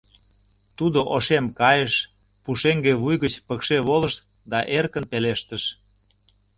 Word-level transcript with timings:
Тудо 0.77 0.99
ошем 1.15 1.45
кайыш, 1.59 1.93
пушеҥге 2.43 2.93
вуй 3.01 3.15
гыч 3.23 3.33
пыкше 3.47 3.77
волыш 3.87 4.13
да 4.51 4.59
эркын 4.77 5.05
пелештыш: 5.11 5.63